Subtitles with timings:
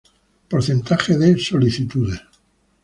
[0.51, 2.19] Porcentaje de solicitudes.